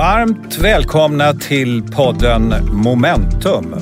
[0.00, 3.74] Varmt välkomna till podden Momentum.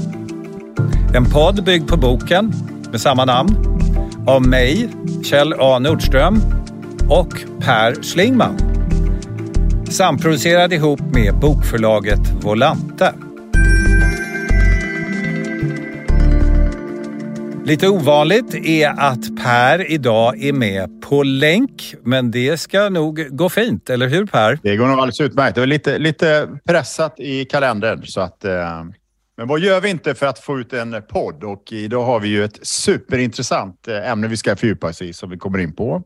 [1.14, 2.52] En podd byggd på boken
[2.90, 3.56] med samma namn
[4.26, 4.88] av mig,
[5.24, 6.40] Kjell A Nordström
[7.08, 7.28] och
[7.60, 8.58] Per Schlingman.
[9.90, 13.14] Samproducerad ihop med bokförlaget Volante.
[17.64, 23.48] Lite ovanligt är att Per idag är med på länk, men det ska nog gå
[23.48, 24.58] fint, eller hur Per?
[24.62, 25.54] Det går nog alldeles utmärkt.
[25.54, 28.06] Det var lite, lite pressat i kalendern.
[28.06, 28.84] Så att, eh,
[29.36, 31.44] men vad gör vi inte för att få ut en podd?
[31.44, 35.30] Och idag har vi ju ett superintressant eh, ämne vi ska fördjupa oss i som
[35.30, 36.02] vi kommer in på.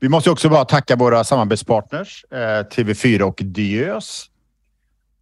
[0.00, 4.26] Vi måste också bara tacka våra samarbetspartners eh, TV4 och Diös.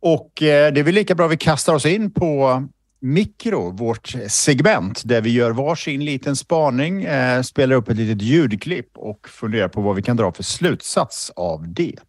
[0.01, 2.63] Och eh, det är väl lika bra vi kastar oss in på
[3.01, 8.91] Mikro, vårt segment där vi gör varsin liten spaning, eh, spelar upp ett litet ljudklipp
[8.95, 12.01] och funderar på vad vi kan dra för slutsats av det.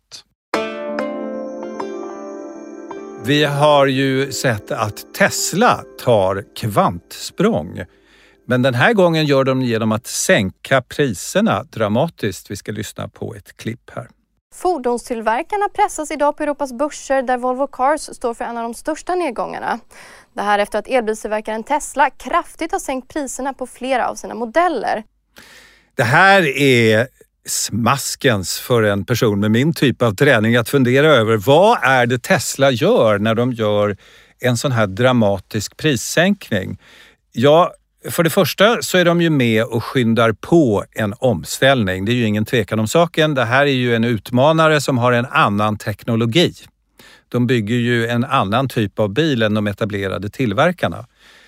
[3.25, 7.83] Vi har ju sett att Tesla tar kvantsprång.
[8.45, 12.51] Men den här gången gör de genom att sänka priserna dramatiskt.
[12.51, 14.07] Vi ska lyssna på ett klipp här.
[14.55, 19.15] Fordonstillverkarna pressas idag på Europas börser där Volvo Cars står för en av de största
[19.15, 19.79] nedgångarna.
[20.33, 25.03] Det här efter att elbilstillverkaren Tesla kraftigt har sänkt priserna på flera av sina modeller.
[25.95, 27.07] Det här är
[27.45, 32.19] smaskens för en person med min typ av träning att fundera över vad är det
[32.19, 33.97] Tesla gör när de gör
[34.39, 36.77] en sån här dramatisk prissänkning?
[37.31, 37.73] Ja,
[38.11, 42.05] för det första så är de ju med och skyndar på en omställning.
[42.05, 43.33] Det är ju ingen tvekan om saken.
[43.33, 46.53] Det här är ju en utmanare som har en annan teknologi.
[47.29, 51.07] De bygger ju en annan typ av bil än de etablerade tillverkarna.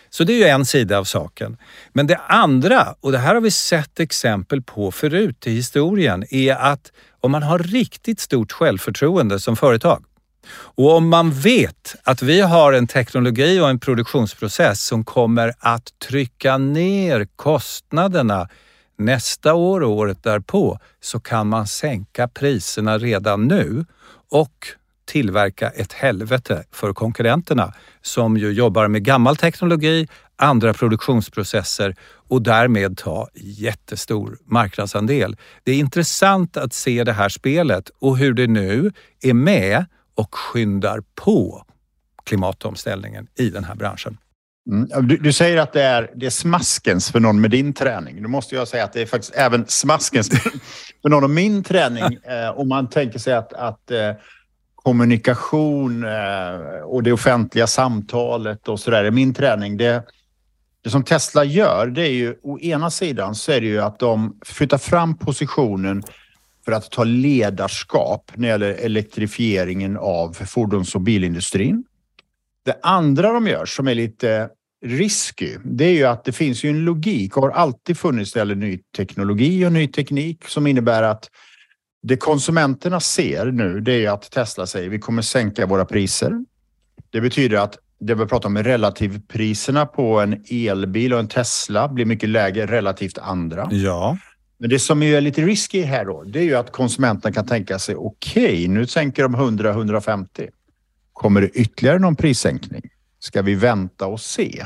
[0.09, 1.57] Så det är ju en sida av saken.
[1.93, 6.55] Men det andra, och det här har vi sett exempel på förut i historien, är
[6.55, 10.03] att om man har riktigt stort självförtroende som företag
[10.51, 15.99] och om man vet att vi har en teknologi och en produktionsprocess som kommer att
[15.99, 18.49] trycka ner kostnaderna
[18.97, 23.85] nästa år och året därpå så kan man sänka priserna redan nu
[24.31, 24.67] och
[25.05, 31.95] tillverka ett helvete för konkurrenterna som ju jobbar med gammal teknologi, andra produktionsprocesser
[32.29, 35.37] och därmed ta jättestor marknadsandel.
[35.63, 39.85] Det är intressant att se det här spelet och hur det nu är med
[40.19, 41.65] och skyndar på
[42.23, 44.17] klimatomställningen i den här branschen.
[44.71, 45.07] Mm.
[45.07, 48.23] Du, du, säger att det är, det är smaskens för någon med din träning.
[48.23, 50.29] Då måste jag säga att det är faktiskt även smaskens
[51.01, 52.03] för någon med min träning.
[52.23, 54.11] Eh, om man tänker sig att, att eh,
[54.75, 59.77] kommunikation eh, och det offentliga samtalet och så där är min träning.
[59.77, 60.03] Det,
[60.83, 63.99] det som Tesla gör, det är ju å ena sidan så är det ju att
[63.99, 66.03] de flyttar fram positionen
[66.65, 71.83] för att ta ledarskap när det gäller elektrifieringen av fordons och bilindustrin.
[72.65, 74.49] Det andra de gör som är lite
[74.85, 78.45] risky, det är ju att det finns ju en logik och har alltid funnits när
[78.45, 81.29] det gäller ny teknologi och ny teknik som innebär att
[82.01, 86.45] det konsumenterna ser nu, det är att Tesla säger vi kommer sänka våra priser.
[87.09, 91.87] Det betyder att det vi pratar om är relativpriserna på en elbil och en Tesla
[91.87, 93.67] blir mycket lägre relativt andra.
[93.71, 94.17] Ja.
[94.59, 97.79] Men det som är lite risky här då, det är ju att konsumenten kan tänka
[97.79, 100.49] sig okej, okay, nu sänker de 100-150.
[101.13, 102.81] Kommer det ytterligare någon prissänkning?
[103.19, 104.65] Ska vi vänta och se?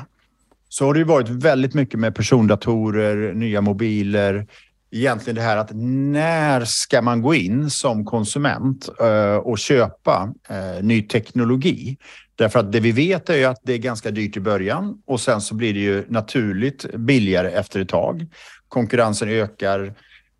[0.70, 4.48] Så har det ju varit väldigt mycket med persondatorer, nya mobiler,
[4.92, 10.84] egentligen det här att när ska man gå in som konsument eh, och köpa eh,
[10.84, 11.98] ny teknologi?
[12.35, 15.21] Därför att det vi vet är ju att det är ganska dyrt i början och
[15.21, 18.27] sen så blir det ju naturligt billigare efter ett tag.
[18.67, 19.94] Konkurrensen ökar,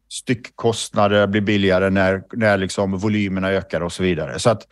[0.10, 4.40] styckkostnader blir billigare när, när liksom volymerna ökar och så vidare.
[4.40, 4.68] Så att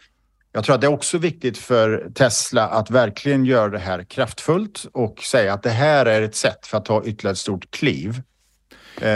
[0.54, 4.86] jag tror att det är också viktigt för Tesla att verkligen göra det här kraftfullt
[4.94, 8.22] och säga att det här är ett sätt för att ta ytterligare ett stort kliv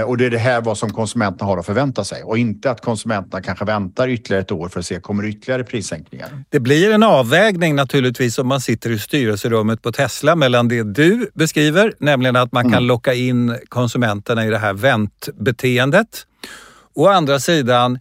[0.05, 2.81] och det är det här vad som konsumenterna har att förvänta sig och inte att
[2.81, 6.43] konsumenterna kanske väntar ytterligare ett år för att se kommer ytterligare prissänkningar.
[6.49, 11.29] Det blir en avvägning naturligtvis om man sitter i styrelserummet på Tesla mellan det du
[11.33, 12.85] beskriver, nämligen att man kan mm.
[12.85, 16.27] locka in konsumenterna i det här väntbeteendet.
[16.93, 17.99] Å andra sidan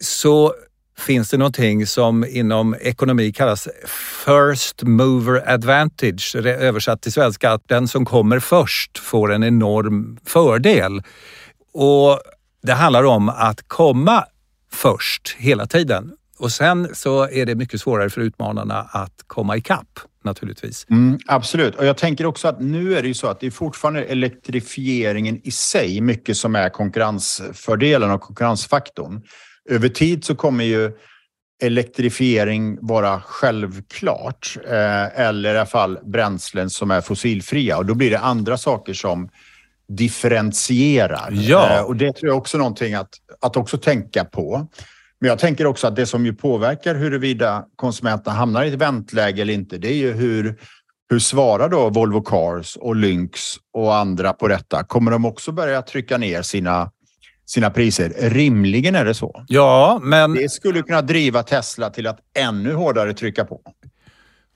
[0.00, 0.54] så
[0.98, 3.68] finns det någonting som inom ekonomi kallas
[4.24, 11.02] first mover advantage, översatt till svenska, att den som kommer först får en enorm fördel.
[11.72, 12.20] Och
[12.62, 14.24] det handlar om att komma
[14.72, 16.12] först hela tiden.
[16.38, 20.86] Och sen så är det mycket svårare för utmanarna att komma ikapp naturligtvis.
[20.90, 23.50] Mm, absolut, och jag tänker också att nu är det ju så att det är
[23.50, 29.22] fortfarande elektrifieringen i sig mycket som är konkurrensfördelen och konkurrensfaktorn
[29.68, 30.92] över tid så kommer ju
[31.62, 38.10] elektrifiering vara självklart eh, eller i alla fall bränslen som är fossilfria och då blir
[38.10, 39.28] det andra saker som
[39.88, 41.28] differentierar.
[41.32, 41.76] Ja.
[41.76, 43.10] Eh, och det tror jag också är någonting att,
[43.40, 44.68] att också tänka på.
[45.20, 49.42] Men jag tänker också att det som ju påverkar huruvida konsumenterna hamnar i ett väntläge
[49.42, 50.60] eller inte, det är ju hur,
[51.10, 53.40] hur svarar då Volvo Cars och Lynx
[53.72, 54.84] och andra på detta?
[54.84, 56.90] Kommer de också börja trycka ner sina
[57.48, 58.12] sina priser.
[58.18, 59.44] Rimligen är det så.
[59.48, 60.34] Ja, men...
[60.34, 63.60] Det skulle kunna driva Tesla till att ännu hårdare trycka på.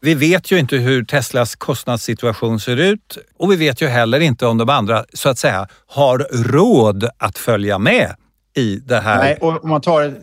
[0.00, 4.47] Vi vet ju inte hur Teslas kostnadssituation ser ut och vi vet ju heller inte
[4.47, 6.19] om de andra så att säga har
[6.53, 8.15] råd att följa med
[8.56, 9.19] i det här.
[9.19, 10.15] Nej, och om man tar,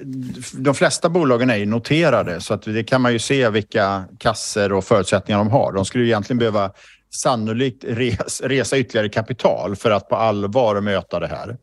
[0.64, 4.74] de flesta bolagen är ju noterade så att det kan man ju se vilka kasser
[4.74, 5.74] och förutsättningar de har.
[5.74, 6.72] De skulle egentligen behöva
[7.16, 11.58] sannolikt res, resa ytterligare kapital för att på allvar möta det här.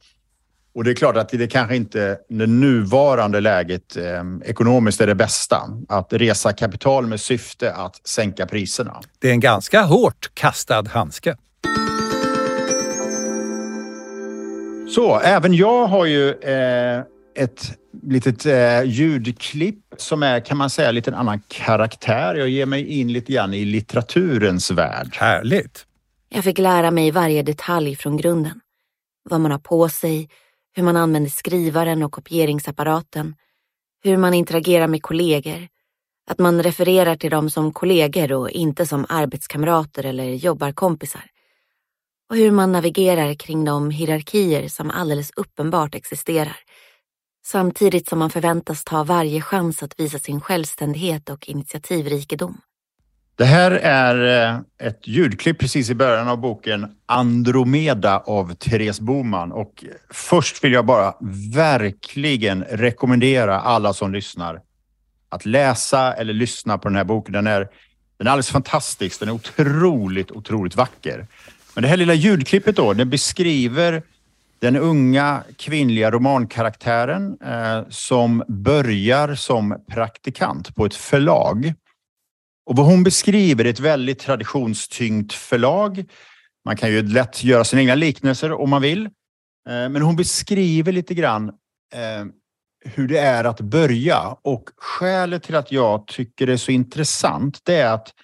[0.76, 4.04] Och det är klart att det kanske inte det nuvarande läget eh,
[4.44, 5.62] ekonomiskt är det bästa.
[5.88, 9.00] Att resa kapital med syfte att sänka priserna.
[9.18, 11.36] Det är en ganska hårt kastad handske.
[14.94, 17.02] Så även jag har ju eh,
[17.36, 22.34] ett litet eh, ljudklipp som är, kan man säga, lite en annan karaktär.
[22.34, 25.16] Jag ger mig in lite grann i litteraturens värld.
[25.16, 25.86] Härligt.
[26.28, 28.60] Jag fick lära mig varje detalj från grunden.
[29.30, 30.28] Vad man har på sig,
[30.76, 33.34] hur man använder skrivaren och kopieringsapparaten,
[34.04, 35.68] hur man interagerar med kollegor,
[36.30, 41.24] att man refererar till dem som kollegor och inte som arbetskamrater eller jobbarkompisar.
[42.30, 46.56] Och hur man navigerar kring de hierarkier som alldeles uppenbart existerar.
[47.46, 52.60] Samtidigt som man förväntas ta varje chans att visa sin självständighet och initiativrikedom.
[53.38, 59.52] Det här är eh, ett ljudklipp precis i början av boken Andromeda av Therese Boman.
[59.52, 61.14] Och först vill jag bara
[61.54, 64.60] verkligen rekommendera alla som lyssnar
[65.28, 67.32] att läsa eller lyssna på den här boken.
[67.32, 67.68] Den är,
[68.18, 69.20] den är alldeles fantastisk.
[69.20, 71.26] Den är otroligt, otroligt vacker.
[71.74, 74.02] Men det här lilla ljudklippet då, den beskriver
[74.58, 81.74] den unga kvinnliga romankaraktären eh, som börjar som praktikant på ett förlag.
[82.66, 86.04] Och vad hon beskriver är ett väldigt traditionstyngt förlag.
[86.64, 89.06] Man kan ju lätt göra sina egna liknelser om man vill.
[89.68, 91.48] Eh, men hon beskriver lite grann
[91.94, 92.24] eh,
[92.84, 97.60] hur det är att börja och skälet till att jag tycker det är så intressant
[97.64, 98.14] det är att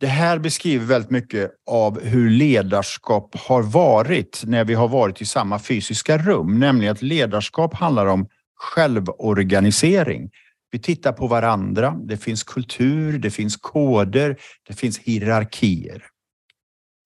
[0.00, 5.24] det här beskriver väldigt mycket av hur ledarskap har varit när vi har varit i
[5.24, 10.30] samma fysiska rum, nämligen att ledarskap handlar om självorganisering.
[10.72, 11.96] Vi tittar på varandra.
[12.04, 14.36] Det finns kultur, det finns koder,
[14.68, 16.02] det finns hierarkier.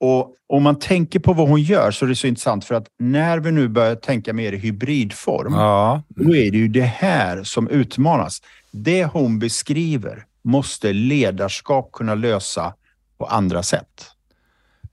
[0.00, 2.86] Och om man tänker på vad hon gör så är det så intressant för att
[2.98, 6.02] när vi nu börjar tänka mer i hybridform, ja.
[6.08, 8.42] då är det ju det här som utmanas.
[8.70, 12.74] Det hon beskriver måste ledarskap kunna lösa
[13.19, 14.10] på andra sätt.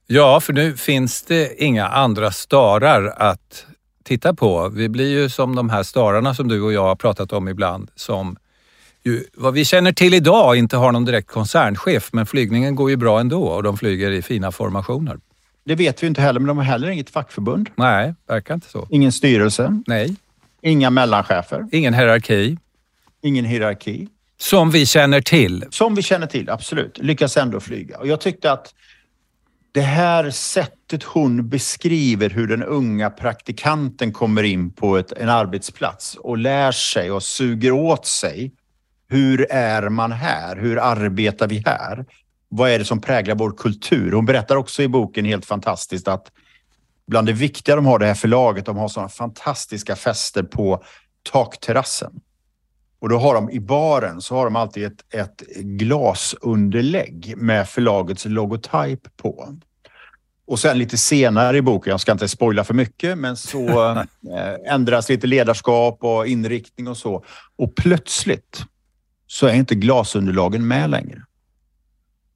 [0.06, 3.66] Ja, för nu finns det inga andra starar att
[4.04, 4.68] titta på.
[4.68, 7.90] Vi blir ju som de här stararna som du och jag har pratat om ibland,
[7.94, 8.36] som
[9.04, 12.96] ju, vad vi känner till idag inte har någon direkt koncernchef, men flygningen går ju
[12.96, 15.18] bra ändå och de flyger i fina formationer.
[15.64, 17.70] Det vet vi inte heller, men de har heller inget fackförbund.
[17.76, 18.88] Nej, verkar inte så.
[18.90, 19.80] Ingen styrelse.
[19.86, 20.16] Nej.
[20.62, 21.68] Inga mellanchefer.
[21.72, 22.58] Ingen hierarki.
[23.22, 24.08] Ingen hierarki.
[24.38, 25.64] Som vi känner till.
[25.70, 26.98] Som vi känner till, absolut.
[26.98, 27.98] Lyckas ändå flyga.
[27.98, 28.74] Och jag tyckte att
[29.72, 36.14] det här sättet hon beskriver hur den unga praktikanten kommer in på ett, en arbetsplats
[36.14, 38.52] och lär sig och suger åt sig
[39.14, 40.56] hur är man här?
[40.56, 42.04] Hur arbetar vi här?
[42.48, 44.12] Vad är det som präglar vår kultur?
[44.12, 46.32] Hon berättar också i boken helt fantastiskt att
[47.06, 50.84] bland det viktiga de har det här förlaget, de har sådana fantastiska fester på
[51.32, 52.12] takterrassen.
[52.98, 58.24] Och då har de i baren så har de alltid ett, ett glasunderlägg med förlagets
[58.24, 59.54] logotyp på.
[60.46, 63.90] Och sen lite senare i boken, jag ska inte spoila för mycket, men så
[64.36, 67.24] eh, ändras lite ledarskap och inriktning och så.
[67.56, 68.64] Och plötsligt
[69.26, 71.22] så är inte glasunderlagen med längre.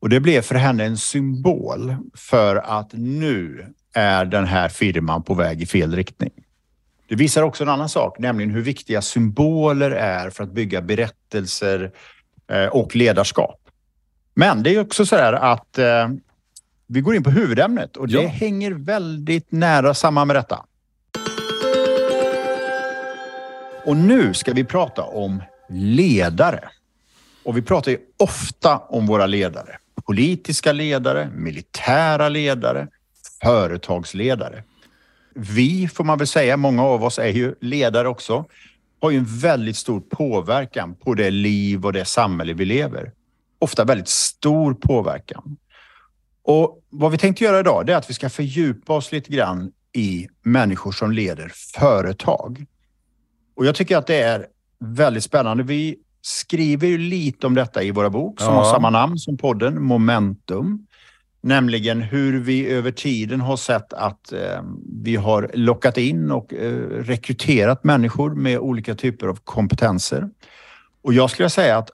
[0.00, 5.34] Och det blev för henne en symbol för att nu är den här firman på
[5.34, 6.30] väg i fel riktning.
[7.08, 11.92] Det visar också en annan sak, nämligen hur viktiga symboler är för att bygga berättelser
[12.50, 13.60] eh, och ledarskap.
[14.34, 16.08] Men det är också så här att eh,
[16.86, 18.28] vi går in på huvudämnet och det ja.
[18.28, 20.64] hänger väldigt nära samman med detta.
[23.84, 26.68] Och nu ska vi prata om ledare.
[27.48, 29.78] Och vi pratar ju ofta om våra ledare.
[30.06, 32.88] Politiska ledare, militära ledare,
[33.42, 34.64] företagsledare.
[35.34, 38.44] Vi, får man väl säga, många av oss är ju ledare också.
[39.00, 43.12] har ju en väldigt stor påverkan på det liv och det samhälle vi lever.
[43.58, 45.56] Ofta väldigt stor påverkan.
[46.42, 50.28] Och vad vi tänkte göra idag är att vi ska fördjupa oss lite grann i
[50.42, 52.66] människor som leder företag.
[53.56, 54.46] Och jag tycker att det är
[54.78, 55.62] väldigt spännande.
[55.62, 58.62] Vi skriver ju lite om detta i våra bok som ja.
[58.62, 60.86] har samma namn som podden, Momentum.
[61.40, 64.62] Nämligen hur vi över tiden har sett att eh,
[65.02, 70.28] vi har lockat in och eh, rekryterat människor med olika typer av kompetenser.
[71.02, 71.90] Och jag skulle säga att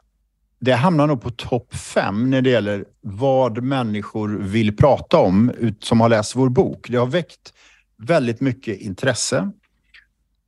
[0.61, 6.01] det hamnar nog på topp fem när det gäller vad människor vill prata om som
[6.01, 6.87] har läst vår bok.
[6.91, 7.53] Det har väckt
[7.99, 9.51] väldigt mycket intresse.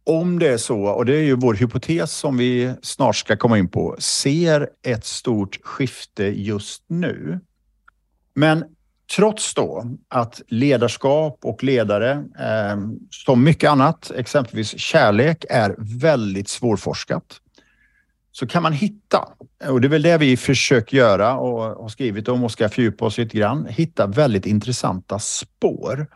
[0.06, 3.58] Om det är så, och det är ju vår hypotes som vi snart ska komma
[3.58, 7.40] in på, ser ett stort skifte just nu.
[8.34, 8.64] Men
[9.16, 17.40] trots då att ledarskap och ledare, eh, som mycket annat, exempelvis kärlek, är väldigt svårforskat,
[18.32, 19.28] så kan man hitta,
[19.68, 23.04] och det är väl det vi försöker göra och har skrivit om och ska fördjupa
[23.04, 26.06] oss lite grann, hitta väldigt intressanta spår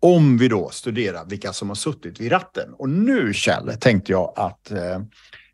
[0.00, 2.74] om vi då studerar vilka som har suttit vid ratten.
[2.78, 5.00] Och nu Kjell tänkte jag att eh,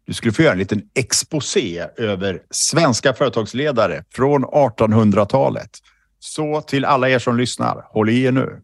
[0.07, 5.71] du skulle få göra en liten exposé över svenska företagsledare från 1800-talet.
[6.19, 8.61] Så till alla er som lyssnar, håll i er nu.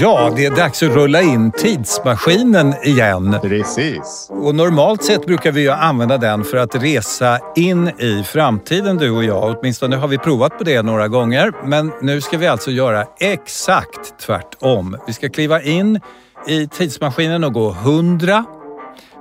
[0.00, 3.36] Ja, det är dags att rulla in tidsmaskinen igen.
[3.42, 4.28] Precis.
[4.30, 9.10] Och normalt sett brukar vi ju använda den för att resa in i framtiden du
[9.10, 9.56] och jag.
[9.58, 11.52] Åtminstone har vi provat på det några gånger.
[11.64, 14.96] Men nu ska vi alltså göra exakt tvärtom.
[15.06, 16.00] Vi ska kliva in
[16.46, 18.44] i tidsmaskinen och gå 100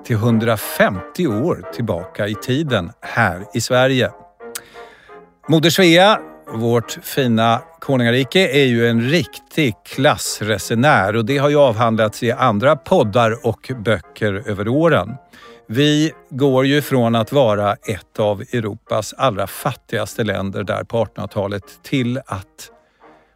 [0.06, 4.12] till 150 år tillbaka i tiden här i Sverige.
[5.48, 6.20] Moder Svea
[6.54, 12.76] vårt fina konungarike är ju en riktig klassresenär och det har ju avhandlats i andra
[12.76, 15.16] poddar och böcker över åren.
[15.68, 21.64] Vi går ju från att vara ett av Europas allra fattigaste länder där på 1800-talet
[21.84, 22.72] till att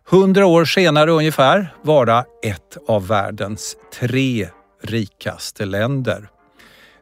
[0.10, 4.48] hundra år senare ungefär vara ett av världens tre
[4.84, 6.30] rikaste länder.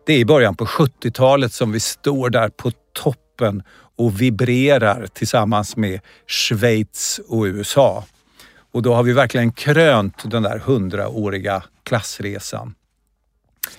[0.05, 3.63] Det är i början på 70-talet som vi står där på toppen
[3.95, 8.05] och vibrerar tillsammans med Schweiz och USA.
[8.71, 12.75] Och då har vi verkligen krönt den där hundraåriga klassresan.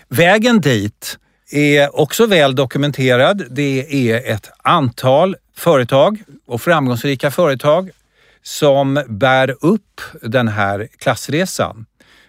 [0.08, 1.18] Vägen dit
[1.50, 3.44] är också väl dokumenterad.
[3.50, 7.90] Det är ett antal företag och framgångsrika företag
[8.42, 11.86] som bär upp den här klassresan.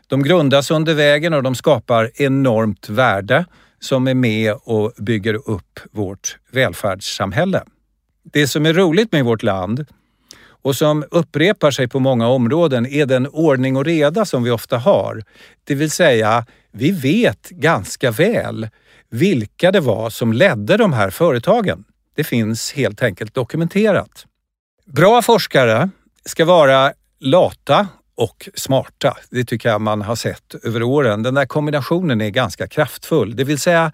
[0.08, 3.46] De grundas under vägen och de skapar enormt värde
[3.80, 7.64] som är med och bygger upp vårt välfärdssamhälle.
[8.32, 9.86] Det som är roligt med vårt land
[10.66, 14.78] och som upprepar sig på många områden är den ordning och reda som vi ofta
[14.78, 15.24] har.
[15.64, 18.70] Det vill säga, vi vet ganska väl
[19.10, 21.84] vilka det var som ledde de här företagen.
[22.16, 24.26] Det finns helt enkelt dokumenterat.
[24.86, 25.90] Bra forskare
[26.26, 29.18] ska vara lata och smarta.
[29.30, 31.24] Det tycker jag man har sett över åren.
[31.24, 33.36] Den där kombinationen är ganska kraftfull.
[33.36, 33.92] Det vill säga,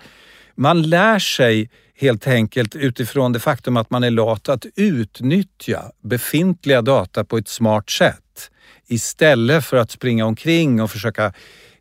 [0.56, 6.82] man lär sig helt enkelt utifrån det faktum att man är lat att utnyttja befintliga
[6.82, 8.52] data på ett smart sätt.
[8.88, 11.34] Istället för att springa omkring och försöka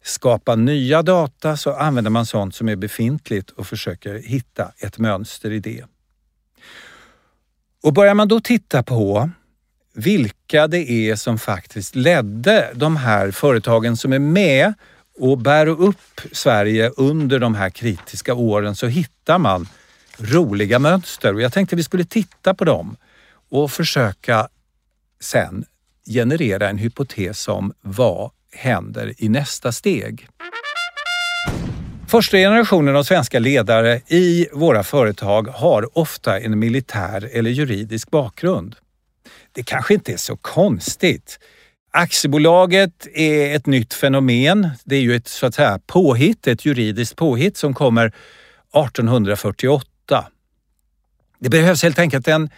[0.03, 5.51] skapa nya data så använder man sånt som är befintligt och försöker hitta ett mönster
[5.51, 5.85] i det.
[7.83, 9.31] Och börjar man då titta på
[9.95, 14.75] vilka det är som faktiskt ledde de här företagen som är med
[15.21, 19.69] och bär upp Sverige under de här kritiska åren så hittar man
[20.19, 22.97] roliga mönster och jag tänkte vi skulle titta på dem
[23.51, 24.49] och försöka
[25.21, 25.65] sen
[26.07, 30.29] generera en hypotes om vad händer i nästa steg.
[32.09, 38.77] Första generationen av svenska ledare i våra företag har ofta en militär eller juridisk bakgrund.
[39.53, 41.39] Det kanske inte är så konstigt.
[41.91, 44.69] Aktiebolaget är ett nytt fenomen.
[44.85, 50.27] Det är ju ett så att säga påhitt, ett juridiskt påhitt som kommer 1848
[51.41, 52.51] det behövs helt enkelt en,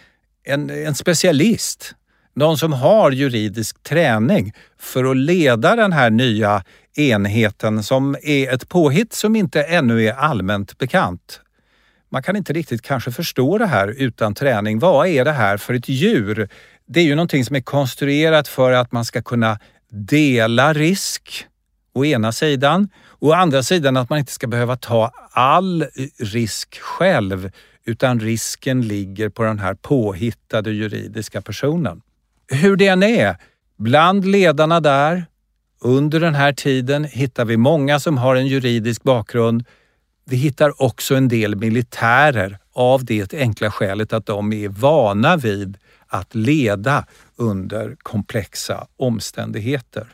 [0.43, 1.95] en, en specialist,
[2.33, 6.63] någon som har juridisk träning för att leda den här nya
[6.95, 11.39] enheten som är ett påhitt som inte ännu är allmänt bekant.
[12.09, 14.79] Man kan inte riktigt kanske förstå det här utan träning.
[14.79, 16.49] Vad är det här för ett djur?
[16.85, 19.59] Det är ju någonting som är konstruerat för att man ska kunna
[19.89, 21.45] dela risk
[21.93, 25.85] å ena sidan och å andra sidan att man inte ska behöva ta all
[26.19, 27.51] risk själv
[27.85, 32.01] utan risken ligger på den här påhittade juridiska personen.
[32.47, 33.37] Hur det än är,
[33.77, 35.25] bland ledarna där
[35.85, 39.65] Under den här tiden hittar vi många som har en juridisk bakgrund.
[40.25, 45.77] Vi hittar också en del militärer av det enkla skälet att de är vana vid
[46.13, 47.05] att leda
[47.35, 50.07] under komplexa omständigheter.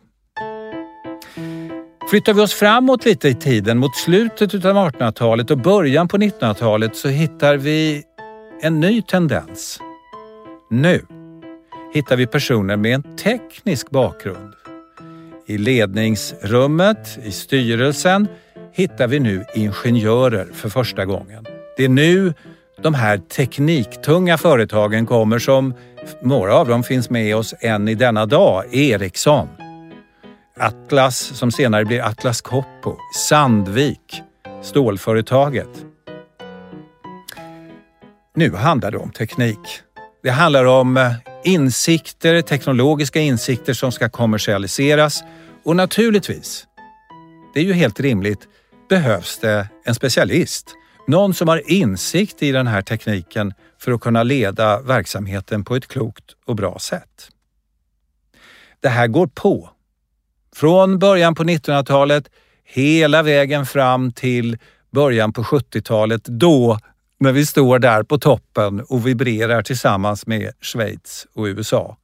[2.09, 6.95] Flyttar vi oss framåt lite i tiden mot slutet av 1800-talet och början på 1900-talet
[6.95, 8.03] så hittar vi
[8.61, 9.79] en ny tendens.
[10.69, 11.05] Nu
[11.93, 14.53] hittar vi personer med en teknisk bakgrund.
[15.45, 18.27] I ledningsrummet, i styrelsen,
[18.73, 21.45] hittar vi nu ingenjörer för första gången.
[21.77, 22.33] Det är nu
[22.83, 25.73] de här tekniktunga företagen kommer som
[26.21, 28.73] några av dem finns med oss än i denna dag.
[28.73, 29.47] Ericsson,
[30.59, 34.21] Atlas som senare blir Atlas Copco, Sandvik,
[34.63, 35.85] stålföretaget.
[38.35, 39.59] Nu handlar det om teknik.
[40.23, 45.23] Det handlar om eh, insikter, teknologiska insikter som ska kommersialiseras
[45.63, 46.65] och naturligtvis,
[47.53, 48.47] det är ju helt rimligt,
[48.89, 50.75] behövs det en specialist.
[51.09, 55.87] Någon som har insikt i den här tekniken för att kunna leda verksamheten på ett
[55.87, 57.29] klokt och bra sätt.
[58.79, 59.69] Det här går på.
[60.55, 62.29] Från början på 1900-talet
[62.63, 64.57] hela vägen fram till
[64.91, 66.79] början på 70-talet då
[67.19, 71.97] när vi står där på toppen och vibrerar tillsammans med Schweiz och USA.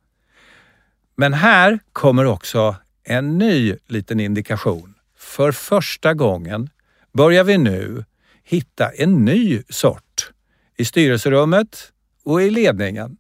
[1.16, 4.94] Men här kommer också en ny liten indikation.
[5.18, 6.70] För första gången
[7.14, 8.06] börjar vi nu
[8.46, 10.32] hitta en ny sort
[10.78, 11.92] i styrelserummet
[12.24, 13.18] och i ledningen.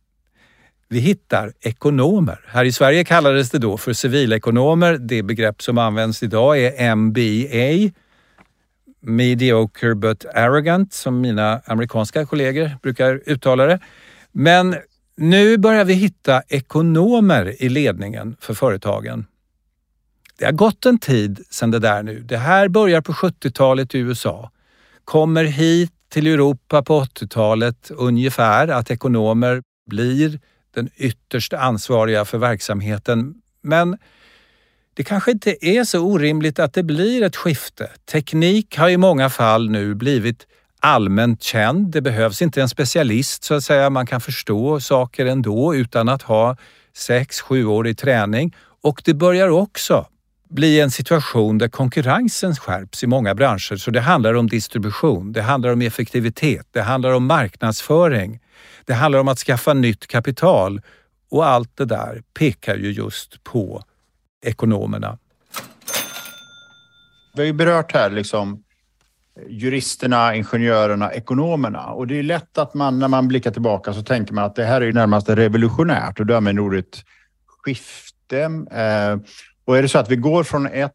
[0.88, 2.40] Vi hittar ekonomer.
[2.48, 4.98] Här i Sverige kallades det då för civilekonomer.
[4.98, 7.94] Det begrepp som används idag är MBA,
[9.02, 13.80] mediocre but arrogant, som mina amerikanska kollegor brukar uttala det.
[14.32, 14.76] Men
[15.18, 19.26] nu börjar vi hitta ekonomer i ledningen för företagen.
[20.38, 22.20] Det har gått en tid sedan det där nu.
[22.20, 24.52] Det här börjar på 70-talet i USA
[25.06, 30.40] kommer hit till Europa på 80-talet ungefär, att ekonomer blir
[30.76, 33.34] den ytterst ansvariga för verksamheten.
[33.62, 33.98] Men
[34.94, 37.90] det kanske inte är så orimligt att det blir ett skifte.
[38.12, 40.48] Teknik har i många fall nu blivit
[40.80, 41.92] allmänt känd.
[41.92, 43.90] Det behövs inte en specialist så att säga.
[43.90, 46.58] Man kan förstå saker ändå utan att ha
[46.94, 48.56] sex, sjuårig träning.
[48.82, 50.08] Och det börjar också
[50.50, 53.76] bli en situation där konkurrensen skärps i många branscher.
[53.76, 58.40] Så det handlar om distribution, det handlar om effektivitet, det handlar om marknadsföring.
[58.86, 60.82] Det handlar om att skaffa nytt kapital
[61.32, 63.84] och allt det där pekar ju just på
[64.46, 65.18] ekonomerna.
[67.36, 68.64] Vi har ju berört här liksom
[69.48, 74.34] juristerna, ingenjörerna, ekonomerna och det är lätt att man när man blickar tillbaka så tänker
[74.34, 77.04] man att det här är ju närmast revolutionärt och därmed ordet
[77.48, 78.40] skifte.
[78.72, 79.18] Eh,
[79.66, 80.92] och är det så att vi går från ett,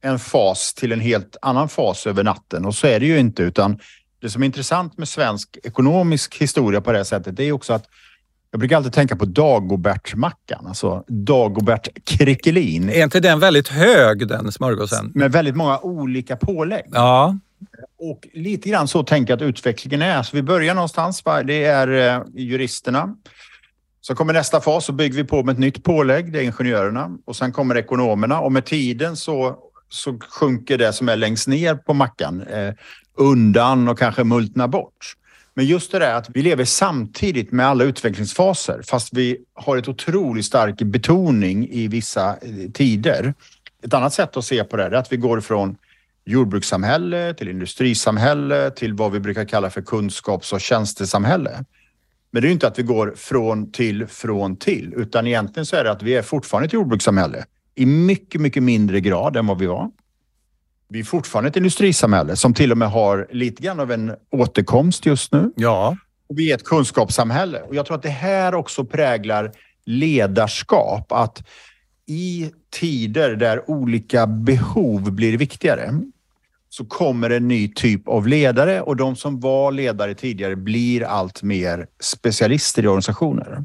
[0.00, 3.42] en fas till en helt annan fas över natten och så är det ju inte
[3.42, 3.78] utan
[4.20, 7.72] det som är intressant med svensk ekonomisk historia på det här sättet det är också
[7.72, 7.86] att
[8.50, 12.90] jag brukar alltid tänka på Dagobertsmackan, alltså Dagobert Krickelin.
[12.90, 15.12] Är inte den väldigt hög den smörgåsen?
[15.14, 16.84] Med väldigt många olika pålägg.
[16.92, 17.38] Ja.
[17.98, 20.22] Och lite grann så tänker jag att utvecklingen är.
[20.22, 21.22] Så vi börjar någonstans.
[21.44, 23.16] Det är eh, juristerna.
[24.06, 27.18] Så kommer nästa fas så bygger vi på med ett nytt pålägg, det är ingenjörerna.
[27.24, 31.74] Och sen kommer ekonomerna och med tiden så, så sjunker det som är längst ner
[31.74, 32.74] på mackan eh,
[33.14, 35.16] undan och kanske multnar bort.
[35.54, 39.88] Men just det där att vi lever samtidigt med alla utvecklingsfaser fast vi har ett
[39.88, 43.34] otroligt stark betoning i vissa eh, tider.
[43.82, 45.76] Ett annat sätt att se på det är att vi går från
[46.24, 51.64] jordbrukssamhälle till industrisamhälle till vad vi brukar kalla för kunskaps och tjänstesamhälle.
[52.36, 55.84] Men det är inte att vi går från till, från till, utan egentligen så är
[55.84, 57.44] det att vi är fortfarande ett jordbrukssamhälle
[57.74, 59.90] i mycket, mycket mindre grad än vad vi var.
[60.88, 65.06] Vi är fortfarande ett industrisamhälle som till och med har lite grann av en återkomst
[65.06, 65.52] just nu.
[65.56, 65.96] Ja.
[66.28, 69.52] Och vi är ett kunskapssamhälle och jag tror att det här också präglar
[69.84, 71.12] ledarskap.
[71.12, 71.46] Att
[72.06, 76.00] i tider där olika behov blir viktigare
[76.76, 81.42] så kommer en ny typ av ledare och de som var ledare tidigare blir allt
[81.42, 83.64] mer specialister i organisationer.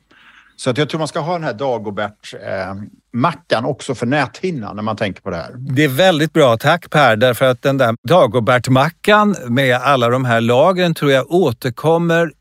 [0.55, 4.83] Så att jag tror man ska ha den här Dagobert-mackan eh, också för näthinnan när
[4.83, 5.55] man tänker på det här.
[5.57, 10.41] Det är väldigt bra, tack Per, därför att den där Dagobert-mackan med alla de här
[10.41, 12.31] lagren tror jag återkommer.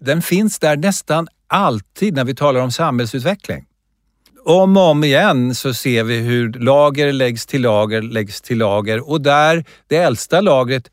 [0.00, 3.66] Den finns där nästan alltid när vi talar om samhällsutveckling.
[4.48, 9.10] Om och om igen så ser vi hur lager läggs till lager läggs till lager
[9.10, 10.90] och där det äldsta lagret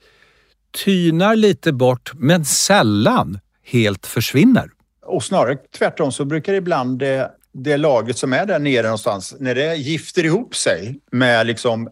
[0.86, 4.70] tynar lite bort men sällan helt försvinner.
[5.06, 9.56] Och snarare tvärtom så brukar ibland det det lagret som är där nere någonstans, när
[9.56, 11.90] det gifter ihop sig med liksom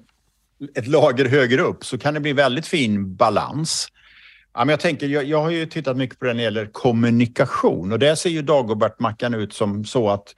[0.75, 3.87] ett lager högre upp så kan det bli väldigt fin balans.
[4.53, 6.65] Ja, men jag, tänker, jag, jag har ju tittat mycket på det när det gäller
[6.65, 10.35] kommunikation och där ser ju Dagobert-mackan ut som så att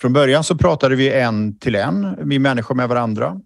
[0.00, 3.40] från början så pratade vi en till en, vi människor med varandra.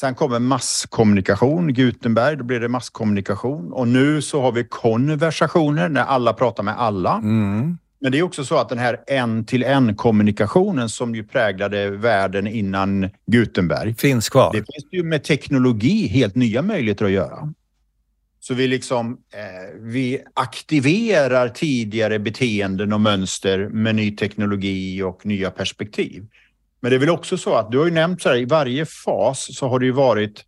[0.00, 3.72] Sen kommer masskommunikation, Gutenberg, då blir det masskommunikation.
[3.72, 7.14] Och nu så har vi konversationer när alla pratar med alla.
[7.14, 7.78] Mm.
[8.00, 13.94] Men det är också så att den här en-till-en-kommunikationen som ju präglade världen innan Gutenberg.
[13.94, 14.52] Finns kvar.
[14.52, 17.52] Det finns ju med teknologi helt nya möjligheter att göra.
[18.44, 25.50] Så vi liksom eh, vi aktiverar tidigare beteenden och mönster med ny teknologi och nya
[25.50, 26.26] perspektiv.
[26.80, 28.86] Men det är väl också så att du har ju nämnt så här i varje
[28.86, 30.44] fas så har det ju varit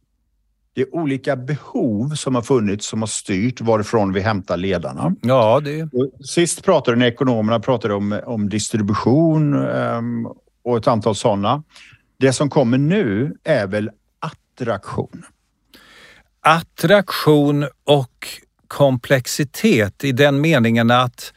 [0.74, 5.14] det är olika behov som har funnits som har styrt varifrån vi hämtar ledarna.
[5.20, 5.88] Ja, det...
[6.24, 10.28] Sist pratade när ekonomerna pratade om, om distribution um,
[10.62, 11.62] och ett antal sådana.
[12.16, 15.24] Det som kommer nu är väl attraktion.
[16.46, 18.28] Attraktion och
[18.68, 21.32] komplexitet i den meningen att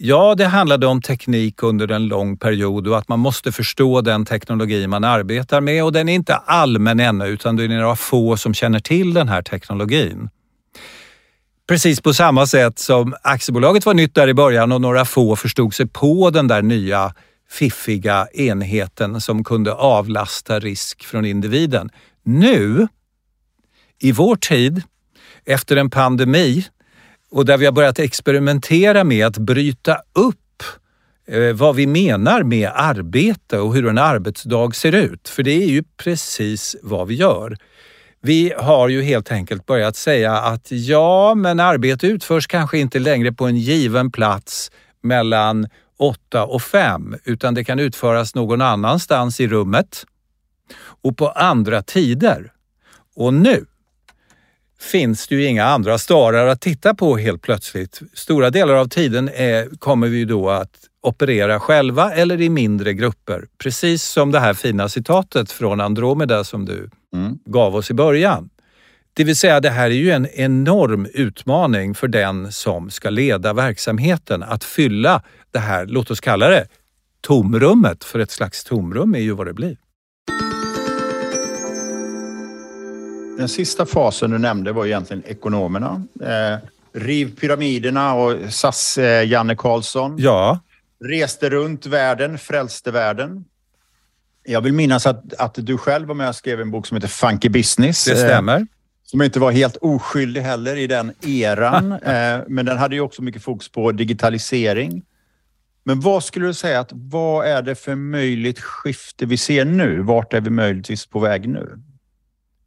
[0.00, 4.24] Ja, det handlade om teknik under en lång period och att man måste förstå den
[4.24, 8.36] teknologi man arbetar med och den är inte allmän ännu utan det är några få
[8.36, 10.30] som känner till den här teknologin.
[11.68, 15.74] Precis på samma sätt som aktiebolaget var nytt där i början och några få förstod
[15.74, 17.14] sig på den där nya
[17.50, 21.90] fiffiga enheten som kunde avlasta risk från individen.
[22.24, 22.88] Nu,
[23.98, 24.82] i vår tid,
[25.44, 26.66] efter en pandemi
[27.30, 30.62] och där vi har börjat experimentera med att bryta upp
[31.28, 35.28] eh, vad vi menar med arbete och hur en arbetsdag ser ut.
[35.28, 37.56] För det är ju precis vad vi gör.
[38.20, 43.32] Vi har ju helt enkelt börjat säga att ja, men arbete utförs kanske inte längre
[43.32, 44.70] på en given plats
[45.02, 50.04] mellan åtta och fem, utan det kan utföras någon annanstans i rummet
[51.02, 52.52] och på andra tider.
[53.14, 53.66] Och nu
[54.80, 58.00] finns det ju inga andra starar att titta på helt plötsligt.
[58.14, 60.70] Stora delar av tiden är, kommer vi då att
[61.02, 63.46] operera själva eller i mindre grupper.
[63.58, 67.38] Precis som det här fina citatet från Andromeda som du mm.
[67.44, 68.50] gav oss i början.
[69.12, 73.52] Det vill säga, det här är ju en enorm utmaning för den som ska leda
[73.52, 76.66] verksamheten att fylla det här, låt oss kalla det
[77.20, 79.76] tomrummet, för ett slags tomrum är ju vad det blir.
[83.38, 86.02] Den sista fasen du nämnde var egentligen ekonomerna.
[86.22, 86.58] Eh,
[86.92, 90.16] riv pyramiderna och SAS eh, Karlsson.
[90.18, 90.60] Ja.
[91.04, 93.44] Reste runt världen, frälste världen.
[94.44, 97.08] Jag vill minnas att, att du själv var med och skrev en bok som heter
[97.08, 98.04] Funky Business.
[98.04, 98.56] Det stämmer.
[98.56, 98.64] Eh,
[99.04, 101.92] som inte var helt oskyldig heller i den eran.
[102.02, 105.02] eh, men den hade ju också mycket fokus på digitalisering.
[105.84, 110.02] Men vad skulle du säga att vad är det för möjligt skifte vi ser nu?
[110.02, 111.82] Vart är vi möjligtvis på väg nu?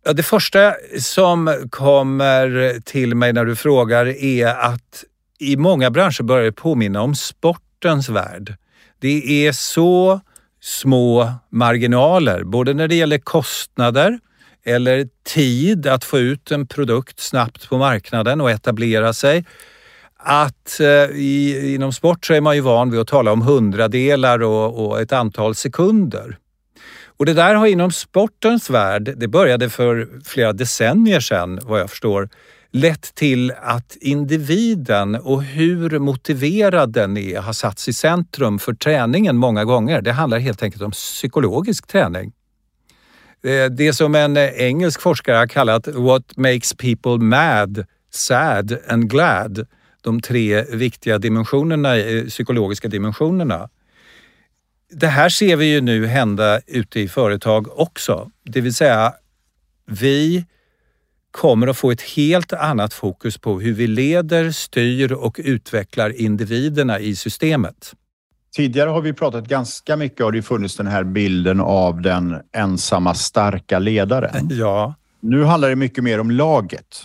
[0.04, 5.04] Ja, det första som kommer till mig när du frågar är att
[5.40, 8.56] i många branscher börjar det påminna om sportens värld.
[9.00, 10.22] Det är så
[10.62, 14.20] små marginaler, både när det gäller kostnader
[14.64, 19.46] eller tid att få ut en produkt snabbt på marknaden och etablera sig.
[20.18, 24.44] Att eh, i, inom sport så är man ju van vid att tala om hundradelar
[24.44, 26.38] och, och ett antal sekunder.
[27.18, 31.90] Och det där har inom sportens värld, det började för flera decennier sedan vad jag
[31.90, 32.30] förstår,
[32.72, 39.38] lett till att individen och hur motiverad den är har satts i centrum för träningen
[39.38, 40.02] många gånger.
[40.02, 42.32] Det handlar helt enkelt om psykologisk träning.
[43.44, 49.68] Eh, det som en engelsk forskare har kallat What makes people mad, sad and glad.
[50.02, 53.70] De tre viktiga dimensionerna, eh, psykologiska dimensionerna.
[54.92, 58.32] Det här ser vi ju nu hända ute i företag också.
[58.44, 59.14] Det vill säga,
[59.86, 60.46] vi
[61.32, 67.00] kommer att få ett helt annat fokus på hur vi leder, styr och utvecklar individerna
[67.00, 67.94] i systemet.
[68.56, 73.14] Tidigare har vi pratat ganska mycket och det funnits den här bilden av den ensamma
[73.14, 74.50] starka ledaren.
[74.52, 74.96] Ja.
[75.20, 77.04] Nu handlar det mycket mer om laget.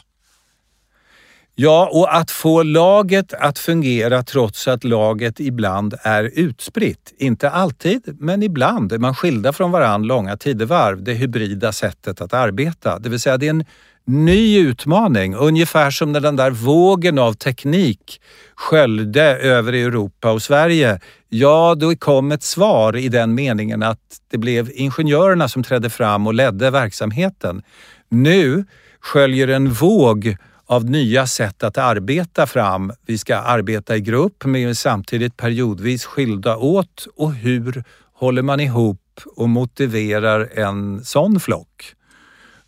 [1.59, 7.15] Ja, och att få laget att fungera trots att laget ibland är utspritt.
[7.19, 11.03] Inte alltid, men ibland är man skilda från varandra långa tidevarv.
[11.03, 12.99] Det hybrida sättet att arbeta.
[12.99, 13.65] Det vill säga, det är en
[14.05, 15.35] ny utmaning.
[15.35, 18.21] Ungefär som när den där vågen av teknik
[18.55, 21.01] sköljde över Europa och Sverige.
[21.29, 26.27] Ja, då kom ett svar i den meningen att det blev ingenjörerna som trädde fram
[26.27, 27.63] och ledde verksamheten.
[28.09, 28.65] Nu
[29.01, 32.93] sköljer en våg av nya sätt att arbeta fram.
[33.07, 39.01] Vi ska arbeta i grupp men samtidigt periodvis skilda åt och hur håller man ihop
[39.37, 41.95] och motiverar en sån flock?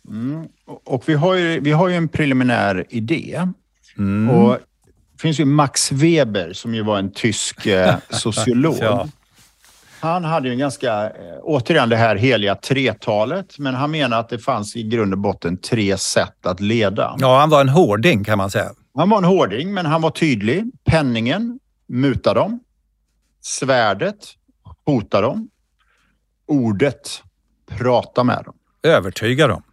[0.09, 0.47] Mm.
[0.85, 3.47] Och vi har, ju, vi har ju en preliminär idé.
[3.97, 4.29] Mm.
[4.29, 4.57] Och
[5.13, 8.77] det finns ju Max Weber som ju var en tysk eh, sociolog.
[8.79, 9.07] ja.
[9.99, 14.29] Han hade ju en ganska, eh, återigen det här heliga tretalet, men han menar att
[14.29, 17.15] det fanns i grund och botten tre sätt att leda.
[17.19, 18.69] Ja, han var en hårding kan man säga.
[18.95, 20.63] Han var en hårding, men han var tydlig.
[20.85, 22.59] Penningen, muta dem.
[23.41, 24.17] Svärdet,
[24.85, 25.49] hota dem.
[26.47, 27.23] Ordet,
[27.77, 28.55] prata med dem.
[28.83, 29.63] Övertyga dem.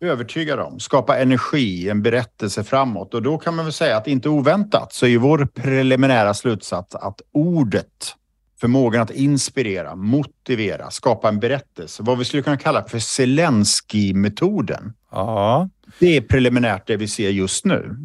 [0.00, 3.14] Övertyga dem, skapa energi, en berättelse framåt.
[3.14, 6.94] Och då kan man väl säga att inte oväntat så är ju vår preliminära slutsats
[6.94, 8.16] att ordet
[8.62, 12.02] förmågan att inspirera, motivera, skapa en berättelse.
[12.02, 14.92] Vad vi skulle kunna kalla för Zelensky-metoden.
[15.10, 15.68] Ja.
[15.98, 17.96] Det är preliminärt det vi ser just nu.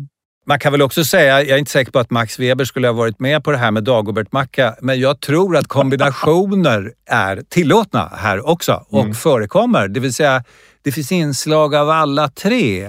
[0.45, 2.93] Man kan väl också säga, jag är inte säker på att Max Weber skulle ha
[2.93, 8.47] varit med på det här med Dagobert-macka, men jag tror att kombinationer är tillåtna här
[8.47, 9.13] också och mm.
[9.13, 9.87] förekommer.
[9.87, 10.43] Det vill säga,
[10.81, 12.85] det finns inslag av alla tre.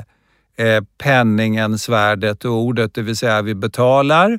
[0.59, 2.95] Eh, penningen, svärdet och ordet.
[2.95, 4.39] Det vill säga, vi betalar,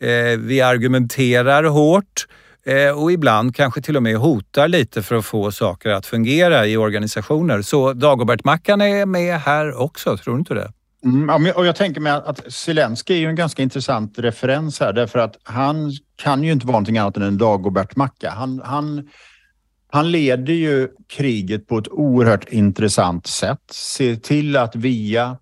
[0.00, 2.26] eh, vi argumenterar hårt
[2.64, 6.66] Eh, och ibland kanske till och med hotar lite för att få saker att fungera
[6.66, 7.62] i organisationer.
[7.62, 10.72] Så Dagobert-mackan är med här också, tror du inte det?
[11.04, 15.18] Mm, och jag tänker mig att Zelensky är ju en ganska intressant referens här därför
[15.18, 18.30] att han kan ju inte vara någonting annat än en Dagobert-macka.
[18.30, 19.08] Han, han,
[19.90, 23.60] han leder ju kriget på ett oerhört intressant sätt.
[23.70, 25.36] Ser till att via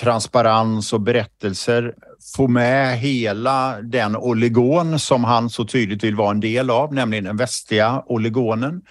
[0.00, 1.94] transparens och berättelser
[2.36, 7.24] få med hela den oligon som han så tydligt vill vara en del av, nämligen
[7.24, 8.82] den västliga oligonen.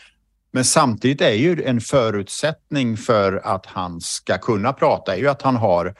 [0.51, 5.41] Men samtidigt är ju en förutsättning för att han ska kunna prata är ju att
[5.41, 5.95] han har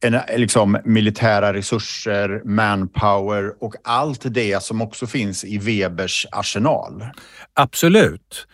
[0.00, 7.04] en, liksom, militära resurser, manpower och allt det som också finns i Webers arsenal.
[7.54, 8.46] Absolut.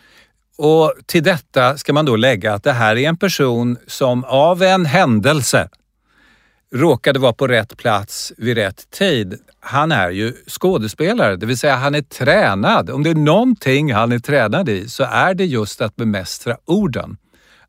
[0.57, 4.63] Och till detta ska man då lägga att det här är en person som av
[4.63, 5.69] en händelse
[6.73, 9.39] råkade vara på rätt plats vid rätt tid.
[9.59, 12.89] Han är ju skådespelare, det vill säga han är tränad.
[12.89, 17.17] Om det är någonting han är tränad i så är det just att bemästra orden.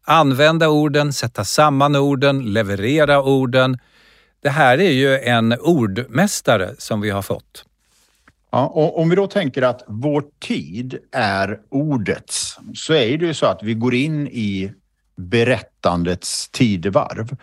[0.02, 3.78] Använda orden, sätta samman orden, leverera orden.
[4.42, 7.64] Det här är ju en ordmästare som vi har fått.
[8.50, 13.34] Ja, och om vi då tänker att vår tid är ordets så är det ju
[13.34, 14.72] så att vi går in i
[15.16, 17.36] berättandets tidevarv.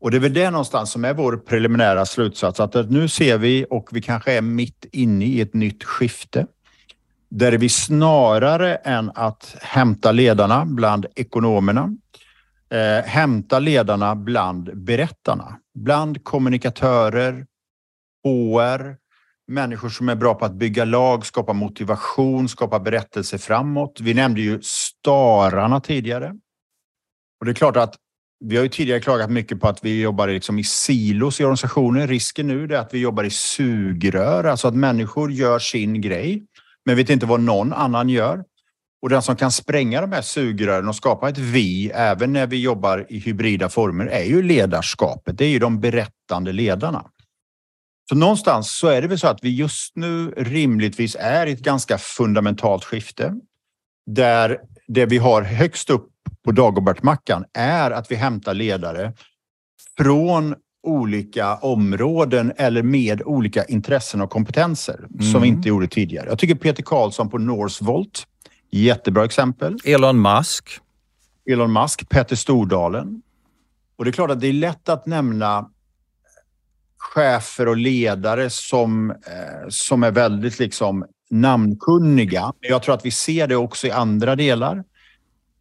[0.00, 3.66] Och det är väl det någonstans som är vår preliminära slutsats, att nu ser vi
[3.70, 6.46] och vi kanske är mitt inne i ett nytt skifte
[7.30, 11.96] där vi snarare än att hämta ledarna bland ekonomerna,
[12.70, 17.46] eh, hämta ledarna bland berättarna, bland kommunikatörer,
[18.24, 18.96] HR,
[19.48, 24.00] människor som är bra på att bygga lag, skapa motivation, skapa berättelser framåt.
[24.00, 26.34] Vi nämnde ju stararna tidigare.
[27.40, 27.96] Och det är klart att
[28.44, 32.08] vi har ju tidigare klagat mycket på att vi jobbar liksom i silos i organisationen.
[32.08, 36.42] Risken nu är att vi jobbar i sugrör, alltså att människor gör sin grej,
[36.84, 38.44] men vet inte vad någon annan gör.
[39.02, 42.62] Och den som kan spränga de här sugrören och skapa ett vi, även när vi
[42.62, 45.38] jobbar i hybrida former, är ju ledarskapet.
[45.38, 47.04] Det är ju de berättande ledarna.
[48.08, 51.60] Så någonstans så är det väl så att vi just nu rimligtvis är i ett
[51.60, 53.34] ganska fundamentalt skifte
[54.10, 56.10] där det vi har högst upp
[56.44, 59.12] på Dagobert-mackan är att vi hämtar ledare
[59.96, 65.32] från olika områden eller med olika intressen och kompetenser mm.
[65.32, 66.28] som vi inte gjorde tidigare.
[66.28, 68.26] Jag tycker Peter Karlsson på Northvolt,
[68.70, 69.76] jättebra exempel.
[69.84, 70.68] Elon Musk.
[71.50, 73.22] Elon Musk, Petter Stordalen.
[73.96, 75.70] Och det är klart att det är lätt att nämna
[76.98, 79.16] chefer och ledare som, eh,
[79.68, 82.52] som är väldigt liksom namnkunniga.
[82.60, 84.84] Jag tror att vi ser det också i andra delar.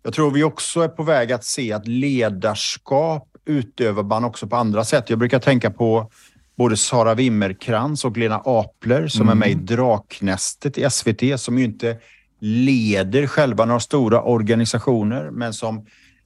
[0.03, 4.55] Jag tror vi också är på väg att se att ledarskap utövar man också på
[4.55, 5.09] andra sätt.
[5.09, 6.12] Jag brukar tänka på
[6.55, 9.31] både Sara Wimmerkrans och Lena Apler som mm.
[9.31, 11.97] är med i Draknästet i SVT som ju inte
[12.39, 15.85] leder själva några stora organisationer men som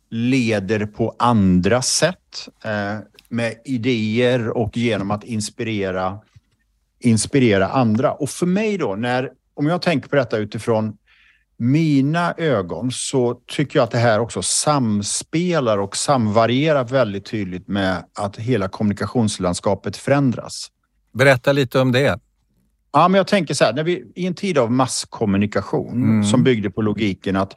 [0.10, 2.98] leder på andra sätt eh,
[3.30, 6.20] med idéer och genom att inspirera,
[7.00, 8.14] inspirera andra.
[8.14, 10.98] Och för mig då, när, om jag tänker på detta utifrån
[11.58, 18.06] mina ögon så tycker jag att det här också samspelar och samvarierar väldigt tydligt med
[18.20, 20.72] att hela kommunikationslandskapet förändras.
[21.14, 22.20] Berätta lite om det.
[22.94, 26.24] Ja, men jag tänker så här, när vi, i en tid av masskommunikation mm.
[26.24, 27.54] som byggde på logiken att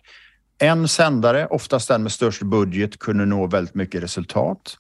[0.59, 4.79] en sändare, oftast den med störst budget, kunde nå väldigt mycket resultat.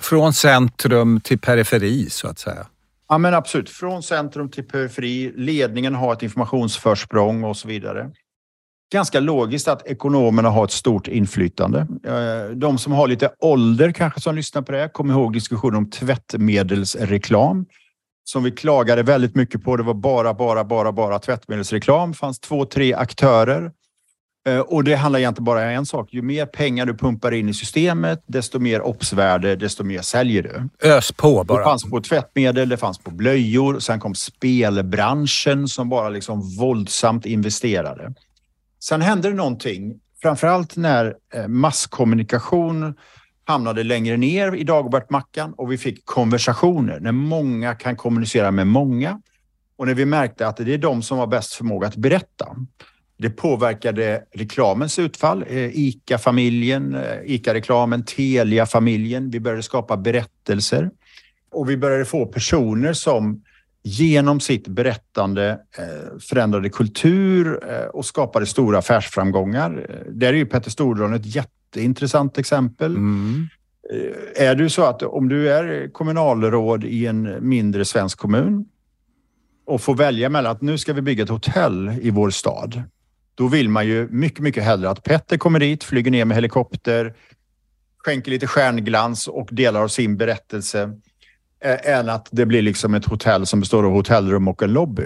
[0.00, 2.66] Från centrum till periferi så att säga.
[3.08, 3.70] Ja, men absolut.
[3.70, 5.32] Från centrum till periferi.
[5.36, 8.10] Ledningen har ett informationsförsprång och så vidare.
[8.92, 11.86] Ganska logiskt att ekonomerna har ett stort inflytande.
[12.06, 15.90] Eh, de som har lite ålder kanske som lyssnar på det kommer ihåg diskussionen om
[15.90, 17.66] tvättmedelsreklam
[18.24, 19.76] som vi klagade väldigt mycket på.
[19.76, 22.10] Det var bara, bara, bara, bara tvättmedelsreklam.
[22.10, 23.72] Det fanns två, tre aktörer.
[24.48, 26.12] Eh, och det handlar egentligen bara om en sak.
[26.12, 30.88] Ju mer pengar du pumpar in i systemet, desto mer obsvärde, desto mer säljer du.
[30.88, 31.58] Ös på bara.
[31.58, 33.78] Det fanns på tvättmedel, det fanns på blöjor.
[33.78, 38.14] Sen kom spelbranschen som bara liksom våldsamt investerade.
[38.80, 42.94] Sen hände det någonting, framförallt när eh, masskommunikation
[43.44, 49.20] hamnade längre ner i Dagobert-mackan och vi fick konversationer när många kan kommunicera med många.
[49.76, 52.56] Och när vi märkte att det är de som har bäst förmåga att berätta.
[53.18, 55.44] Det påverkade reklamens utfall.
[55.48, 59.30] Eh, ICA-familjen, eh, ICA-reklamen, Telia-familjen.
[59.30, 60.90] Vi började skapa berättelser
[61.50, 63.42] och vi började få personer som
[63.88, 67.60] genom sitt berättande eh, förändrade kultur
[67.96, 69.86] och skapade stora affärsframgångar.
[70.10, 72.96] Där är ju Petter Stordalen ett jätteintressant exempel.
[72.96, 73.48] Mm.
[74.36, 78.64] Är du så att om du är kommunalråd i en mindre svensk kommun
[79.66, 82.82] och får välja mellan att nu ska vi bygga ett hotell i vår stad
[83.38, 87.14] då vill man ju mycket, mycket hellre att Petter kommer dit, flyger ner med helikopter,
[87.98, 90.90] skänker lite stjärnglans och delar av sin berättelse
[91.60, 95.04] än att det blir liksom ett hotell som består av hotellrum och en lobby.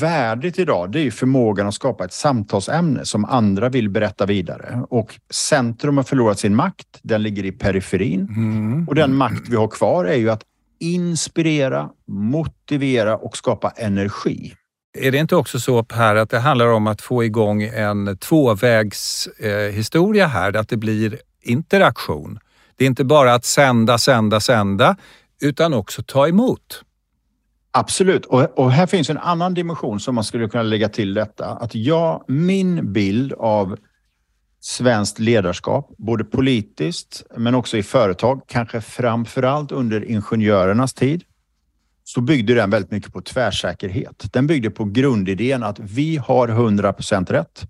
[0.00, 4.82] Värdet idag det är förmågan att skapa ett samtalsämne som andra vill berätta vidare.
[4.90, 6.98] Och centrum har förlorat sin makt.
[7.02, 8.20] Den ligger i periferin.
[8.20, 8.88] Mm.
[8.88, 10.42] Och den makt vi har kvar är ju att
[10.80, 14.54] inspirera, motivera och skapa energi.
[14.98, 20.24] Är det inte också så Per att det handlar om att få igång en tvåvägshistoria
[20.24, 22.38] eh, här, att det blir interaktion?
[22.76, 24.96] Det är inte bara att sända, sända, sända,
[25.40, 26.84] utan också ta emot.
[27.70, 31.46] Absolut, och, och, här finns en annan dimension som man skulle kunna lägga till detta.
[31.46, 33.76] Att jag, min bild av
[34.60, 41.24] svenskt ledarskap, både politiskt men också i företag, kanske framförallt under ingenjörernas tid,
[42.04, 44.32] så byggde den väldigt mycket på tvärsäkerhet.
[44.32, 47.66] Den byggde på grundidén att vi har 100% rätt.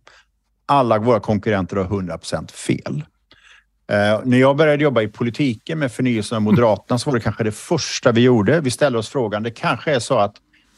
[0.67, 3.05] Alla våra konkurrenter har 100% fel.
[3.93, 7.45] Eh, när jag började jobba i politiken med förnyelsen av Moderaterna så var det kanske
[7.45, 8.61] det första vi gjorde.
[8.61, 10.37] Vi ställde oss frågan, det kanske är så att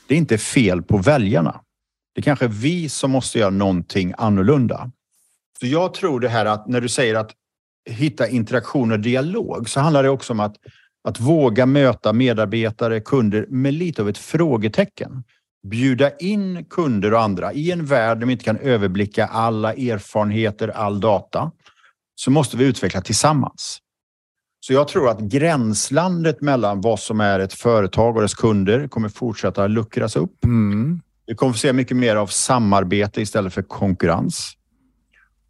[0.08, 1.60] det inte är fel på väljarna.
[2.14, 4.90] Det kanske är vi som måste göra någonting annorlunda.
[5.60, 7.30] Så jag tror det här att när du säger att
[7.90, 10.56] hitta interaktion och dialog så handlar det också om att
[11.04, 15.24] att våga möta medarbetare, kunder med lite av ett frågetecken.
[15.62, 20.68] Bjuda in kunder och andra i en värld där vi inte kan överblicka alla erfarenheter,
[20.68, 21.52] all data,
[22.20, 23.78] så måste vi utveckla tillsammans.
[24.60, 29.08] Så jag tror att gränslandet mellan vad som är ett företag och dess kunder kommer
[29.08, 30.44] fortsätta luckras upp.
[30.44, 31.00] Mm.
[31.26, 34.52] Vi kommer få se mycket mer av samarbete istället för konkurrens.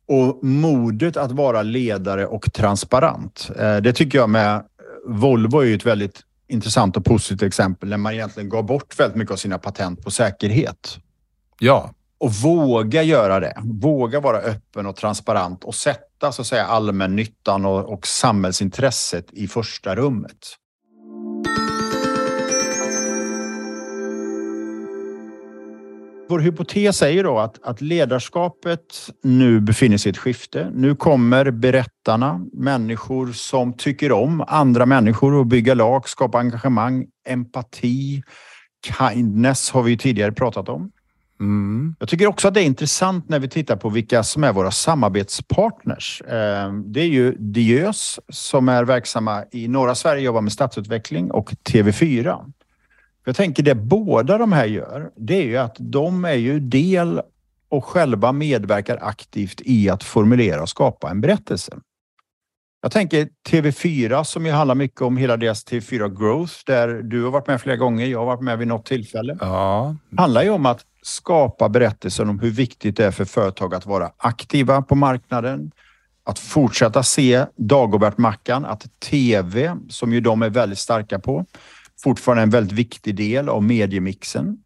[0.06, 3.50] Och modet att vara ledare och transparent.
[3.58, 4.64] Eh, det tycker jag med
[5.06, 9.32] Volvo är ett väldigt intressant och positivt exempel när man egentligen gav bort väldigt mycket
[9.32, 10.98] av sina patent på säkerhet.
[11.58, 11.94] Ja.
[12.20, 13.54] Och våga göra det.
[13.64, 19.48] Våga vara öppen och transparent och sätta så att säga allmännyttan och, och samhällsintresset i
[19.48, 20.56] första rummet.
[26.30, 30.70] vår hypotes är ju då att, att ledarskapet nu befinner sig i ett skifte.
[30.74, 38.22] Nu kommer berättarna, människor som tycker om andra människor och bygga lag, skapa engagemang, empati,
[38.98, 40.90] kindness har vi tidigare pratat om.
[41.40, 41.94] Mm.
[41.98, 44.70] Jag tycker också att det är intressant när vi tittar på vilka som är våra
[44.70, 46.22] samarbetspartners.
[46.22, 51.50] Eh, det är ju Diös som är verksamma i norra Sverige, jobbar med stadsutveckling och
[51.52, 52.52] TV4
[53.24, 57.20] jag tänker det båda de här gör, det är ju att de är ju del
[57.68, 61.78] och själva medverkar aktivt i att formulera och skapa en berättelse.
[62.82, 67.30] Jag tänker TV4 som ju handlar mycket om hela deras TV4 Growth där du har
[67.30, 69.38] varit med flera gånger, jag har varit med vid något tillfälle.
[69.40, 69.96] Ja.
[70.16, 74.12] handlar ju om att skapa berättelsen om hur viktigt det är för företag att vara
[74.16, 75.72] aktiva på marknaden,
[76.24, 81.46] att fortsätta se Dagobert-mackan, att TV, som ju de är väldigt starka på,
[82.02, 84.58] fortfarande en väldigt viktig del av mediemixen.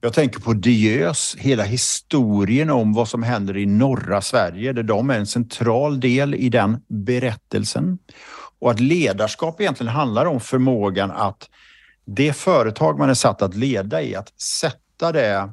[0.00, 5.10] Jag tänker på Diös, hela historien om vad som händer i norra Sverige, där de
[5.10, 7.98] är en central del i den berättelsen.
[8.58, 11.48] Och att ledarskap egentligen handlar om förmågan att
[12.04, 15.50] det företag man är satt att leda i, att sätta det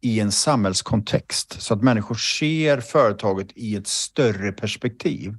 [0.00, 5.34] i en samhällskontext så att människor ser företaget i ett större perspektiv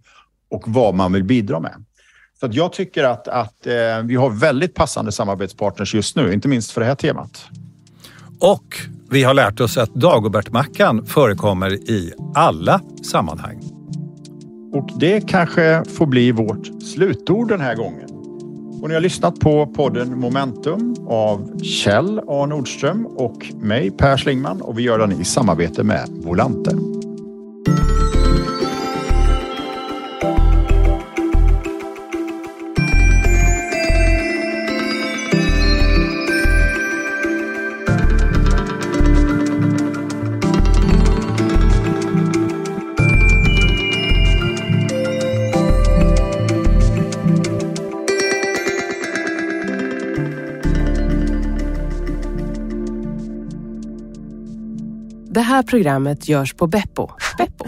[0.49, 1.85] och vad man vill bidra med.
[2.39, 3.73] Så att jag tycker att, att eh,
[4.03, 7.45] vi har väldigt passande samarbetspartners just nu, inte minst för det här temat.
[8.39, 8.75] Och
[9.09, 12.81] vi har lärt oss att Dagobert-mackan förekommer i alla
[13.11, 13.61] sammanhang.
[14.73, 18.18] Och det kanske får bli vårt slutord den här gången.
[18.81, 24.61] Och ni har lyssnat på podden Momentum av Kjell A Nordström och mig Per Slingman
[24.61, 26.98] och vi gör den i samarbete med Volante.
[55.49, 57.09] Här programmet görs på Beppo.
[57.37, 57.65] Beppo.